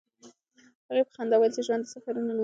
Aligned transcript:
هغې 0.87 1.03
په 1.07 1.11
خندا 1.15 1.35
وویل 1.37 1.53
چې 1.55 1.61
ژوند 1.67 1.81
د 1.83 1.89
سفرونو 1.93 2.23
نوم 2.27 2.37
دی. 2.37 2.39